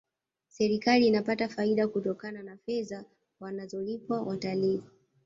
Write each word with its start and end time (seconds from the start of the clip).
serikali 0.47 1.07
inapata 1.07 1.49
faida 1.49 1.87
kutokana 1.87 2.43
na 2.43 2.57
fedha 2.57 3.05
wanazolipwa 3.39 4.21
watalii 4.23 4.81